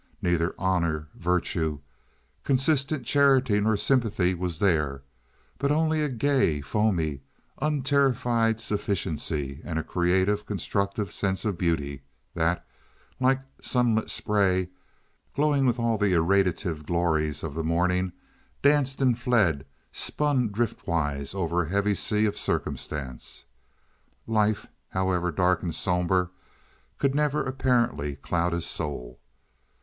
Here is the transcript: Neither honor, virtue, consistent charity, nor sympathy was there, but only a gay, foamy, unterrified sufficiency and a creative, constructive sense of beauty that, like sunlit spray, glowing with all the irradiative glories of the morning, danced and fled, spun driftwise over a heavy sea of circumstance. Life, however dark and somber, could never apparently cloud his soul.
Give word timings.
Neither 0.19 0.55
honor, 0.57 1.09
virtue, 1.13 1.79
consistent 2.43 3.05
charity, 3.05 3.59
nor 3.61 3.77
sympathy 3.77 4.33
was 4.33 4.57
there, 4.57 5.03
but 5.59 5.69
only 5.71 6.01
a 6.01 6.09
gay, 6.09 6.59
foamy, 6.59 7.21
unterrified 7.61 8.59
sufficiency 8.59 9.61
and 9.63 9.77
a 9.77 9.83
creative, 9.83 10.47
constructive 10.47 11.11
sense 11.11 11.45
of 11.45 11.55
beauty 11.59 12.01
that, 12.33 12.65
like 13.19 13.41
sunlit 13.61 14.09
spray, 14.09 14.69
glowing 15.35 15.67
with 15.67 15.77
all 15.77 15.99
the 15.99 16.13
irradiative 16.15 16.87
glories 16.87 17.43
of 17.43 17.53
the 17.53 17.63
morning, 17.63 18.11
danced 18.63 19.03
and 19.03 19.19
fled, 19.19 19.67
spun 19.91 20.49
driftwise 20.49 21.35
over 21.35 21.61
a 21.61 21.69
heavy 21.69 21.93
sea 21.93 22.25
of 22.25 22.39
circumstance. 22.39 23.45
Life, 24.25 24.65
however 24.89 25.29
dark 25.29 25.61
and 25.61 25.75
somber, 25.75 26.31
could 26.97 27.13
never 27.13 27.43
apparently 27.43 28.15
cloud 28.15 28.51
his 28.53 28.65
soul. 28.65 29.19